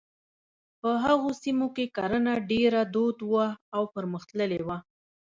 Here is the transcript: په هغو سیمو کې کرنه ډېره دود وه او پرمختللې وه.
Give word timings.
په 0.79 0.89
هغو 1.03 1.29
سیمو 1.41 1.67
کې 1.75 1.85
کرنه 1.95 2.33
ډېره 2.51 2.81
دود 2.93 3.17
وه 3.31 3.47
او 3.75 3.83
پرمختللې 3.93 4.59
وه. 4.67 4.77